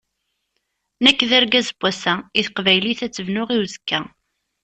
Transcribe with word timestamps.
Nekk 1.03 1.19
d 1.29 1.31
argaz 1.37 1.67
n 1.73 1.75
wass-a, 1.79 2.13
i 2.39 2.41
teqbaylit 2.45 3.01
ad 3.05 3.11
tt-bnuɣ 3.11 3.47
i 3.51 3.57
uzekka. 3.63 3.99